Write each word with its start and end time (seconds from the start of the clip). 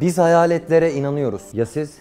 Biz 0.00 0.18
hayaletlere 0.18 0.92
inanıyoruz. 0.92 1.42
Ya 1.52 1.66
siz? 1.66 1.98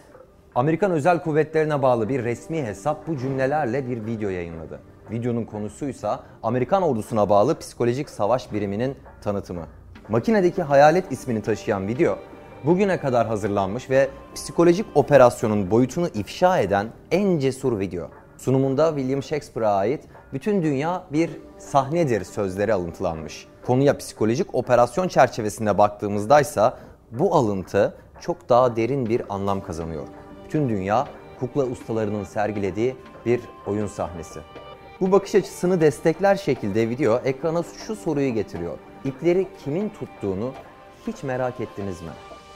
Amerikan 0.55 0.91
Özel 0.91 1.19
Kuvvetlerine 1.23 1.81
bağlı 1.81 2.09
bir 2.09 2.23
resmi 2.23 2.63
hesap 2.63 3.07
bu 3.07 3.17
cümlelerle 3.17 3.87
bir 3.87 4.05
video 4.05 4.29
yayınladı. 4.29 4.79
Videonun 5.11 5.43
konusuysa 5.43 6.19
Amerikan 6.43 6.83
ordusuna 6.83 7.29
bağlı 7.29 7.59
psikolojik 7.59 8.09
savaş 8.09 8.53
biriminin 8.53 8.95
tanıtımı. 9.21 9.65
Makinedeki 10.09 10.63
hayalet 10.63 11.11
ismini 11.11 11.41
taşıyan 11.41 11.87
video 11.87 12.17
bugüne 12.63 12.99
kadar 12.99 13.27
hazırlanmış 13.27 13.89
ve 13.89 14.09
psikolojik 14.35 14.85
operasyonun 14.95 15.71
boyutunu 15.71 16.07
ifşa 16.07 16.59
eden 16.59 16.87
en 17.11 17.39
cesur 17.39 17.79
video. 17.79 18.07
Sunumunda 18.37 18.89
William 18.89 19.23
Shakespeare'a 19.23 19.75
ait 19.75 20.03
bütün 20.33 20.63
dünya 20.63 21.03
bir 21.13 21.29
sahnedir 21.57 22.23
sözleri 22.23 22.73
alıntılanmış. 22.73 23.47
Konuya 23.65 23.97
psikolojik 23.97 24.55
operasyon 24.55 25.07
çerçevesinde 25.07 25.77
baktığımızdaysa 25.77 26.77
bu 27.11 27.35
alıntı 27.35 27.97
çok 28.21 28.49
daha 28.49 28.75
derin 28.75 29.05
bir 29.05 29.21
anlam 29.29 29.63
kazanıyor. 29.63 30.07
Bütün 30.45 30.69
dünya 30.69 31.07
kukla 31.39 31.65
ustalarının 31.65 32.23
sergilediği 32.23 32.95
bir 33.25 33.41
oyun 33.67 33.87
sahnesi. 33.87 34.39
Bu 35.01 35.11
bakış 35.11 35.35
açısını 35.35 35.81
destekler 35.81 36.35
şekilde 36.35 36.89
video 36.89 37.21
ekrana 37.25 37.63
şu 37.87 37.95
soruyu 37.95 38.33
getiriyor. 38.33 38.77
İpleri 39.05 39.47
kimin 39.63 39.89
tuttuğunu 39.89 40.51
hiç 41.07 41.23
merak 41.23 41.61
ettiniz 41.61 42.01
mi? 42.01 42.11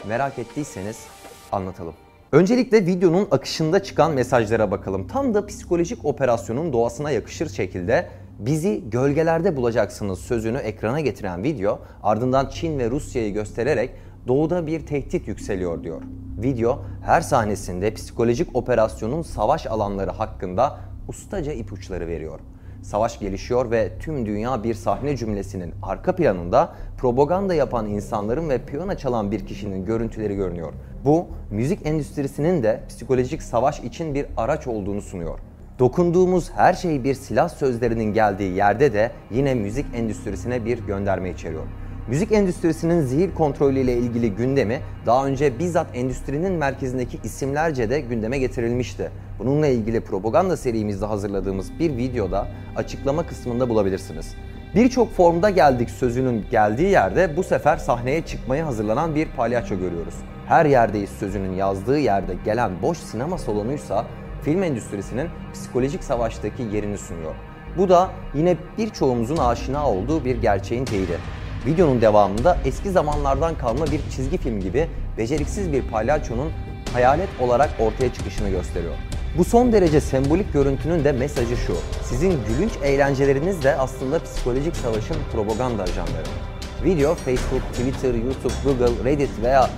Merak 0.08 0.40
ettiyseniz 0.40 1.08
anlatalım. 1.52 1.94
Öncelikle 2.32 2.86
videonun 2.86 3.28
akışında 3.32 3.84
çıkan 3.84 4.12
mesajlara 4.12 4.72
bakalım. 4.72 5.08
Tam 5.08 5.34
da 5.34 5.46
psikolojik 5.46 6.06
operasyonun 6.06 6.74
doğasına 6.74 7.12
yakışır 7.12 7.50
şekilde 7.50 8.10
bizi 8.40 8.90
gölgelerde 8.90 9.56
bulacaksınız 9.56 10.20
sözünü 10.20 10.58
ekrana 10.58 11.00
getiren 11.00 11.44
video 11.44 11.80
ardından 12.04 12.50
Çin 12.50 12.80
ve 12.80 12.90
Rusya'yı 12.90 13.34
göstererek 13.34 13.90
doğuda 14.28 14.68
bir 14.68 14.86
tehdit 14.86 15.28
yükseliyor 15.28 15.84
diyor. 15.84 16.02
Video 16.38 16.80
her 17.06 17.22
sahnesinde 17.22 17.94
psikolojik 17.94 18.56
operasyonun 18.56 19.22
savaş 19.22 19.68
alanları 19.68 20.12
hakkında 20.12 20.80
ustaca 21.08 21.52
ipuçları 21.52 22.08
veriyor. 22.08 22.40
Savaş 22.82 23.20
gelişiyor 23.20 23.72
ve 23.72 23.92
tüm 24.00 24.26
dünya 24.26 24.64
bir 24.64 24.74
sahne 24.74 25.18
cümlesinin 25.18 25.74
arka 25.84 26.16
planında 26.16 26.74
propaganda 26.98 27.54
yapan 27.54 27.88
insanların 27.88 28.50
ve 28.50 28.66
piyano 28.66 28.96
çalan 28.96 29.32
bir 29.32 29.46
kişinin 29.46 29.86
görüntüleri 29.86 30.36
görünüyor. 30.36 30.74
Bu 31.06 31.28
müzik 31.52 31.86
endüstrisinin 31.86 32.64
de 32.64 32.84
psikolojik 32.90 33.44
savaş 33.44 33.80
için 33.80 34.16
bir 34.16 34.26
araç 34.38 34.68
olduğunu 34.68 35.02
sunuyor. 35.02 35.40
Dokunduğumuz 35.80 36.52
her 36.52 36.74
şey 36.74 37.04
bir 37.04 37.14
silah 37.14 37.50
sözlerinin 37.50 38.14
geldiği 38.14 38.54
yerde 38.56 38.94
de 38.94 39.12
yine 39.32 39.54
müzik 39.54 39.86
endüstrisine 39.96 40.66
bir 40.66 40.80
gönderme 40.80 41.30
içeriyor. 41.30 41.83
Müzik 42.08 42.32
endüstrisinin 42.32 43.02
zihir 43.02 43.34
kontrolüyle 43.34 43.94
ilgili 43.94 44.36
gündemi 44.36 44.82
daha 45.06 45.26
önce 45.26 45.60
bizzat 45.60 45.88
endüstrinin 45.94 46.52
merkezindeki 46.52 47.20
isimlerce 47.24 47.90
de 47.90 48.00
gündeme 48.00 48.38
getirilmişti. 48.38 49.12
Bununla 49.40 49.68
ilgili 49.68 50.02
propaganda 50.02 50.58
serimizde 50.58 51.06
hazırladığımız 51.06 51.80
bir 51.80 51.98
videoda 51.98 52.48
açıklama 52.76 53.26
kısmında 53.26 53.70
bulabilirsiniz. 53.70 54.36
Birçok 54.76 55.12
formda 55.12 55.50
geldik 55.50 55.90
sözünün 55.90 56.46
geldiği 56.52 56.90
yerde 56.90 57.38
bu 57.38 57.44
sefer 57.44 57.78
sahneye 57.78 58.26
çıkmaya 58.26 58.68
hazırlanan 58.68 59.16
bir 59.16 59.28
palyaço 59.28 59.76
görüyoruz. 59.76 60.16
Her 60.48 60.66
yerdeyiz 60.66 61.10
sözünün 61.10 61.54
yazdığı 61.54 62.00
yerde 62.00 62.34
gelen 62.46 62.72
boş 62.82 62.98
sinema 62.98 63.38
salonuysa 63.38 64.06
film 64.42 64.64
endüstrisinin 64.64 65.28
psikolojik 65.54 66.04
savaştaki 66.04 66.64
yerini 66.64 66.98
sunuyor. 66.98 67.36
Bu 67.78 67.90
da 67.90 68.10
yine 68.34 68.58
birçoğumuzun 68.78 69.38
aşina 69.38 69.90
olduğu 69.90 70.26
bir 70.26 70.36
gerçeğin 70.36 70.86
teyidi. 70.86 71.43
Videonun 71.66 72.02
devamında 72.02 72.58
eski 72.66 72.92
zamanlardan 72.92 73.58
kalma 73.58 73.86
bir 73.86 74.02
çizgi 74.16 74.38
film 74.38 74.60
gibi 74.60 74.88
beceriksiz 75.18 75.72
bir 75.72 75.82
palyaçonun 75.82 76.52
hayalet 76.94 77.30
olarak 77.42 77.70
ortaya 77.80 78.14
çıkışını 78.14 78.50
gösteriyor. 78.50 78.94
Bu 79.38 79.44
son 79.44 79.72
derece 79.72 80.02
sembolik 80.02 80.54
görüntünün 80.54 81.04
de 81.04 81.12
mesajı 81.12 81.58
şu. 81.58 81.76
Sizin 82.04 82.40
gülünç 82.48 82.72
eğlenceleriniz 82.84 83.64
de 83.64 83.76
aslında 83.76 84.24
psikolojik 84.24 84.76
savaşın 84.76 85.16
propaganda 85.32 85.84
ajanları. 85.84 86.28
Video 86.84 87.16
Facebook, 87.16 87.74
Twitter, 87.74 88.14
YouTube, 88.14 88.54
Google, 88.64 89.12
Reddit 89.12 89.30
veya 89.44 89.70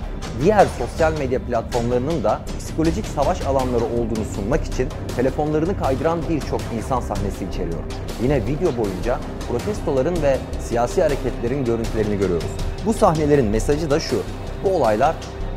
diğer 0.42 0.66
sosyal 0.78 1.18
medya 1.18 1.40
platformlarının 1.42 2.24
da 2.24 2.40
psikolojik 2.76 3.06
savaş 3.06 3.46
alanları 3.46 3.84
olduğunu 3.84 4.24
sunmak 4.34 4.64
için 4.64 4.88
telefonlarını 5.16 5.78
kaydıran 5.78 6.18
birçok 6.28 6.60
insan 6.76 7.00
sahnesi 7.00 7.44
içeriyor. 7.44 7.78
Yine 8.22 8.46
video 8.46 8.76
boyunca 8.76 9.18
protestoların 9.48 10.22
ve 10.22 10.38
siyasi 10.60 11.02
hareketlerin 11.02 11.64
görüntülerini 11.64 12.18
görüyoruz. 12.18 12.50
Bu 12.86 12.92
sahnelerin 12.92 13.46
mesajı 13.46 13.90
da 13.90 14.00
şu. 14.00 14.22
Bu 14.64 14.68
olaylar 14.68 15.16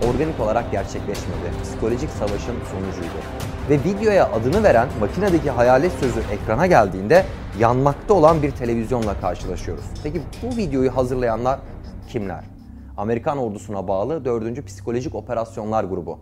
organik 0.09 0.39
olarak 0.39 0.71
gerçekleşmedi. 0.71 1.51
Psikolojik 1.63 2.09
savaşın 2.09 2.55
sonucuydu. 2.71 3.19
Ve 3.69 3.79
videoya 3.89 4.31
adını 4.31 4.63
veren 4.63 4.87
makinedeki 4.99 5.49
hayalet 5.51 5.91
sözü 5.91 6.19
ekrana 6.31 6.67
geldiğinde 6.67 7.25
yanmakta 7.59 8.13
olan 8.13 8.41
bir 8.41 8.51
televizyonla 8.51 9.19
karşılaşıyoruz. 9.21 9.85
Peki 10.03 10.21
bu 10.43 10.57
videoyu 10.57 10.95
hazırlayanlar 10.95 11.59
kimler? 12.09 12.43
Amerikan 12.97 13.37
ordusuna 13.37 13.87
bağlı 13.87 14.25
4. 14.25 14.65
Psikolojik 14.65 15.15
Operasyonlar 15.15 15.83
Grubu. 15.83 16.19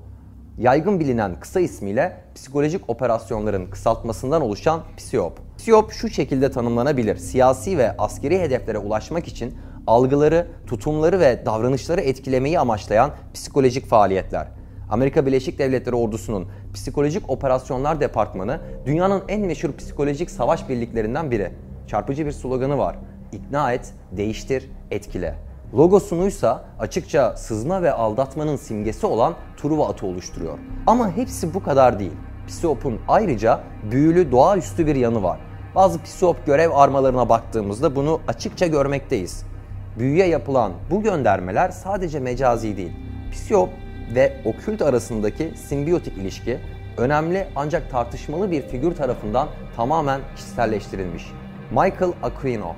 Yaygın 0.57 0.99
bilinen 0.99 1.39
kısa 1.39 1.59
ismiyle 1.59 2.17
psikolojik 2.35 2.89
operasyonların 2.89 3.65
kısaltmasından 3.65 4.41
oluşan 4.41 4.83
PSYOP. 4.97 5.39
PSYOP 5.57 5.91
şu 5.91 6.09
şekilde 6.09 6.51
tanımlanabilir. 6.51 7.17
Siyasi 7.17 7.77
ve 7.77 7.97
askeri 7.97 8.39
hedeflere 8.39 8.77
ulaşmak 8.77 9.27
için 9.27 9.55
algıları, 9.87 10.47
tutumları 10.67 11.19
ve 11.19 11.45
davranışları 11.45 12.01
etkilemeyi 12.01 12.59
amaçlayan 12.59 13.11
psikolojik 13.33 13.85
faaliyetler. 13.85 14.47
Amerika 14.89 15.25
Birleşik 15.25 15.59
Devletleri 15.59 15.95
ordusunun 15.95 16.47
Psikolojik 16.73 17.29
Operasyonlar 17.29 17.99
Departmanı 17.99 18.59
dünyanın 18.85 19.23
en 19.27 19.41
meşhur 19.41 19.73
psikolojik 19.77 20.31
savaş 20.31 20.69
birliklerinden 20.69 21.31
biri. 21.31 21.51
Çarpıcı 21.87 22.25
bir 22.25 22.31
sloganı 22.31 22.77
var. 22.77 22.95
İkna 23.31 23.73
et, 23.73 23.93
değiştir, 24.11 24.69
etkile. 24.91 25.46
Logosunuysa 25.73 26.63
açıkça 26.79 27.37
sızma 27.37 27.81
ve 27.81 27.91
aldatmanın 27.91 28.55
simgesi 28.55 29.05
olan 29.05 29.33
Truva 29.57 29.89
atı 29.89 30.05
oluşturuyor. 30.05 30.57
Ama 30.87 31.11
hepsi 31.11 31.53
bu 31.53 31.63
kadar 31.63 31.99
değil. 31.99 32.11
Psiop'un 32.47 32.99
ayrıca 33.07 33.59
büyülü 33.91 34.31
doğaüstü 34.31 34.87
bir 34.87 34.95
yanı 34.95 35.23
var. 35.23 35.39
Bazı 35.75 36.01
Psiop 36.03 36.45
görev 36.45 36.71
armalarına 36.71 37.29
baktığımızda 37.29 37.95
bunu 37.95 38.19
açıkça 38.27 38.67
görmekteyiz. 38.67 39.43
Büyüye 39.99 40.27
yapılan 40.27 40.71
bu 40.91 41.03
göndermeler 41.03 41.69
sadece 41.69 42.19
mecazi 42.19 42.77
değil. 42.77 42.93
Psiop 43.31 43.69
ve 44.15 44.41
okült 44.45 44.81
arasındaki 44.81 45.53
simbiyotik 45.67 46.17
ilişki 46.17 46.59
önemli 46.97 47.47
ancak 47.55 47.91
tartışmalı 47.91 48.51
bir 48.51 48.61
figür 48.61 48.95
tarafından 48.95 49.47
tamamen 49.75 50.21
kişiselleştirilmiş. 50.35 51.25
Michael 51.71 52.13
Aquino 52.23 52.75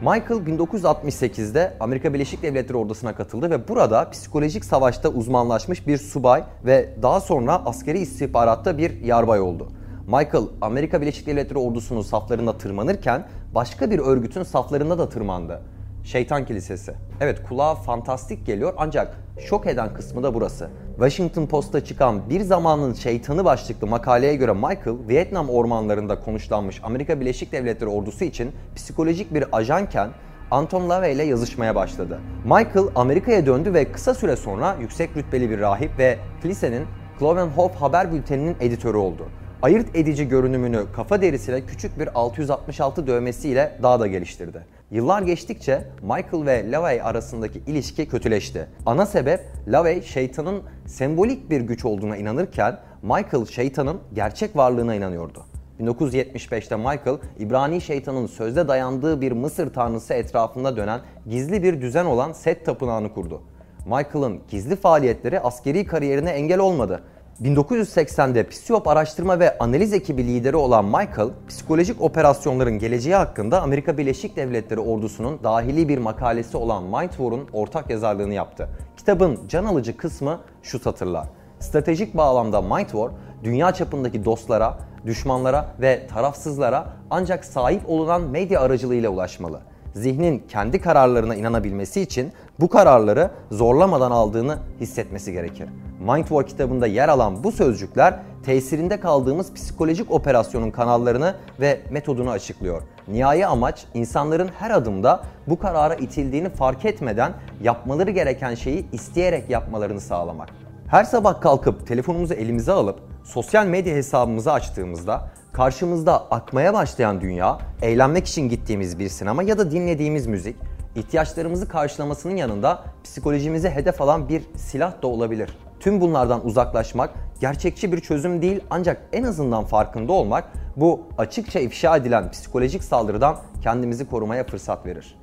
Michael 0.00 0.40
1968'de 0.40 1.76
Amerika 1.80 2.14
Birleşik 2.14 2.42
Devletleri 2.42 2.76
ordusuna 2.76 3.14
katıldı 3.14 3.50
ve 3.50 3.68
burada 3.68 4.10
psikolojik 4.10 4.64
savaşta 4.64 5.08
uzmanlaşmış 5.08 5.86
bir 5.86 5.98
subay 5.98 6.44
ve 6.64 6.94
daha 7.02 7.20
sonra 7.20 7.66
askeri 7.66 7.98
istihbaratta 7.98 8.78
bir 8.78 9.00
yarbay 9.00 9.40
oldu. 9.40 9.68
Michael 10.06 10.44
Amerika 10.60 11.00
Birleşik 11.00 11.26
Devletleri 11.26 11.58
ordusunun 11.58 12.02
saflarında 12.02 12.58
tırmanırken 12.58 13.26
başka 13.54 13.90
bir 13.90 13.98
örgütün 13.98 14.42
saflarında 14.42 14.98
da 14.98 15.08
tırmandı. 15.08 15.62
Şeytan 16.06 16.44
Kilisesi. 16.44 16.94
Evet 17.20 17.42
kulağa 17.48 17.74
fantastik 17.74 18.46
geliyor 18.46 18.74
ancak 18.76 19.16
şok 19.40 19.66
eden 19.66 19.94
kısmı 19.94 20.22
da 20.22 20.34
burası. 20.34 20.70
Washington 20.90 21.46
Post'ta 21.46 21.84
çıkan 21.84 22.30
Bir 22.30 22.40
Zamanın 22.40 22.94
Şeytanı 22.94 23.44
başlıklı 23.44 23.86
makaleye 23.86 24.36
göre 24.36 24.52
Michael, 24.52 24.96
Vietnam 25.08 25.50
ormanlarında 25.50 26.20
konuşlanmış 26.20 26.80
Amerika 26.82 27.20
Birleşik 27.20 27.52
Devletleri 27.52 27.90
ordusu 27.90 28.24
için 28.24 28.52
psikolojik 28.76 29.34
bir 29.34 29.44
ajanken 29.52 30.10
Anton 30.50 30.88
LaVey 30.90 31.12
ile 31.12 31.22
yazışmaya 31.22 31.74
başladı. 31.74 32.20
Michael 32.44 32.86
Amerika'ya 32.94 33.46
döndü 33.46 33.74
ve 33.74 33.92
kısa 33.92 34.14
süre 34.14 34.36
sonra 34.36 34.76
yüksek 34.80 35.16
rütbeli 35.16 35.50
bir 35.50 35.60
rahip 35.60 35.98
ve 35.98 36.18
kilisenin 36.42 36.86
Clovenhof 37.18 37.74
haber 37.74 38.12
bülteninin 38.12 38.56
editörü 38.60 38.96
oldu. 38.96 39.28
Ayırt 39.62 39.96
edici 39.96 40.28
görünümünü 40.28 40.84
kafa 40.96 41.22
derisiyle 41.22 41.66
küçük 41.66 41.98
bir 41.98 42.08
666 42.14 43.06
dövmesiyle 43.06 43.78
daha 43.82 44.00
da 44.00 44.06
geliştirdi. 44.06 44.75
Yıllar 44.90 45.22
geçtikçe 45.22 45.84
Michael 46.02 46.46
ve 46.46 46.70
LaVey 46.70 47.02
arasındaki 47.02 47.62
ilişki 47.66 48.08
kötüleşti. 48.08 48.68
Ana 48.86 49.06
sebep 49.06 49.40
LaVey 49.68 50.02
şeytanın 50.02 50.62
sembolik 50.86 51.50
bir 51.50 51.60
güç 51.60 51.84
olduğuna 51.84 52.16
inanırken 52.16 52.78
Michael 53.02 53.46
şeytanın 53.46 54.00
gerçek 54.14 54.56
varlığına 54.56 54.94
inanıyordu. 54.94 55.44
1975'te 55.80 56.76
Michael, 56.76 57.18
İbrani 57.38 57.80
şeytanın 57.80 58.26
sözde 58.26 58.68
dayandığı 58.68 59.20
bir 59.20 59.32
Mısır 59.32 59.72
tanrısı 59.72 60.14
etrafında 60.14 60.76
dönen 60.76 61.00
gizli 61.28 61.62
bir 61.62 61.80
düzen 61.80 62.04
olan 62.04 62.32
Set 62.32 62.66
Tapınağı'nı 62.66 63.14
kurdu. 63.14 63.42
Michael'ın 63.86 64.40
gizli 64.48 64.76
faaliyetleri 64.76 65.40
askeri 65.40 65.86
kariyerine 65.86 66.30
engel 66.30 66.58
olmadı. 66.58 67.02
1980'de 67.42 68.48
Psiyop 68.48 68.88
araştırma 68.88 69.40
ve 69.40 69.58
analiz 69.58 69.92
ekibi 69.92 70.26
lideri 70.26 70.56
olan 70.56 70.84
Michael, 70.84 71.28
psikolojik 71.48 72.02
operasyonların 72.02 72.78
geleceği 72.78 73.14
hakkında 73.14 73.62
Amerika 73.62 73.98
Birleşik 73.98 74.36
Devletleri 74.36 74.80
ordusunun 74.80 75.38
dahili 75.44 75.88
bir 75.88 75.98
makalesi 75.98 76.56
olan 76.56 76.82
Mind 76.82 77.10
War'un 77.10 77.48
ortak 77.52 77.90
yazarlığını 77.90 78.34
yaptı. 78.34 78.68
Kitabın 78.96 79.38
can 79.48 79.64
alıcı 79.64 79.96
kısmı 79.96 80.40
şu 80.62 80.78
satırlar. 80.78 81.26
Stratejik 81.60 82.16
bağlamda 82.16 82.62
Mind 82.62 82.86
War, 82.86 83.10
dünya 83.44 83.72
çapındaki 83.72 84.24
dostlara, 84.24 84.78
düşmanlara 85.06 85.66
ve 85.80 86.06
tarafsızlara 86.06 86.86
ancak 87.10 87.44
sahip 87.44 87.90
olunan 87.90 88.22
medya 88.22 88.60
aracılığıyla 88.60 89.10
ulaşmalı. 89.10 89.60
Zihnin 89.94 90.42
kendi 90.48 90.80
kararlarına 90.80 91.34
inanabilmesi 91.34 92.00
için 92.00 92.32
bu 92.60 92.68
kararları 92.68 93.30
zorlamadan 93.50 94.10
aldığını 94.10 94.58
hissetmesi 94.80 95.32
gerekir. 95.32 95.68
Mind 96.06 96.24
War 96.24 96.46
kitabında 96.46 96.86
yer 96.86 97.08
alan 97.08 97.44
bu 97.44 97.52
sözcükler 97.52 98.14
tesirinde 98.44 99.00
kaldığımız 99.00 99.54
psikolojik 99.54 100.10
operasyonun 100.10 100.70
kanallarını 100.70 101.34
ve 101.60 101.80
metodunu 101.90 102.30
açıklıyor. 102.30 102.82
Nihai 103.08 103.46
amaç 103.46 103.84
insanların 103.94 104.50
her 104.58 104.70
adımda 104.70 105.22
bu 105.46 105.58
karara 105.58 105.94
itildiğini 105.94 106.48
fark 106.48 106.84
etmeden 106.84 107.32
yapmaları 107.62 108.10
gereken 108.10 108.54
şeyi 108.54 108.90
isteyerek 108.92 109.50
yapmalarını 109.50 110.00
sağlamak. 110.00 110.48
Her 110.88 111.04
sabah 111.04 111.40
kalkıp 111.40 111.86
telefonumuzu 111.86 112.34
elimize 112.34 112.72
alıp 112.72 113.00
sosyal 113.24 113.66
medya 113.66 113.94
hesabımızı 113.94 114.52
açtığımızda 114.52 115.30
karşımızda 115.52 116.30
akmaya 116.30 116.74
başlayan 116.74 117.20
dünya, 117.20 117.58
eğlenmek 117.82 118.26
için 118.26 118.48
gittiğimiz 118.48 118.98
bir 118.98 119.08
sinema 119.08 119.42
ya 119.42 119.58
da 119.58 119.70
dinlediğimiz 119.70 120.26
müzik, 120.26 120.56
ihtiyaçlarımızı 120.96 121.68
karşılamasının 121.68 122.36
yanında 122.36 122.84
psikolojimizi 123.04 123.70
hedef 123.70 124.00
alan 124.00 124.28
bir 124.28 124.42
silah 124.56 125.02
da 125.02 125.06
olabilir. 125.06 125.65
Tüm 125.86 126.00
bunlardan 126.00 126.46
uzaklaşmak 126.46 127.10
gerçekçi 127.40 127.92
bir 127.92 128.00
çözüm 128.00 128.42
değil 128.42 128.60
ancak 128.70 129.02
en 129.12 129.22
azından 129.22 129.64
farkında 129.64 130.12
olmak 130.12 130.44
bu 130.76 131.00
açıkça 131.18 131.60
ifşa 131.60 131.96
edilen 131.96 132.30
psikolojik 132.30 132.84
saldırıdan 132.84 133.36
kendimizi 133.62 134.08
korumaya 134.08 134.44
fırsat 134.44 134.86
verir. 134.86 135.18